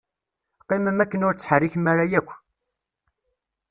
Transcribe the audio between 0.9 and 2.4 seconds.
akken ur ttḥerrikem ara akk.